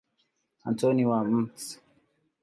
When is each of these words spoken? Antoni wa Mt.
Antoni 0.69 1.05
wa 1.09 1.19
Mt. 1.23 1.57